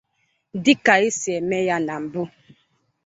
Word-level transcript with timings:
Dịka 0.63 0.93
e 1.05 1.09
si 1.19 1.29
eme 1.39 1.57
ya 1.69 1.77
na 1.87 1.95
mbụ 2.03 2.21